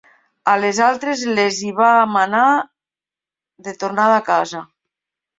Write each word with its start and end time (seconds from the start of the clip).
A 0.51 0.53
les 0.59 0.77
altres 0.83 1.19
les 1.39 1.59
hi 1.67 1.67
va 1.79 1.89
manar 2.13 2.45
de 3.67 3.75
tornada 3.83 4.17
a 4.23 4.25
casa. 4.31 4.63